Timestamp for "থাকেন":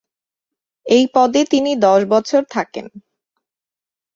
2.49-2.85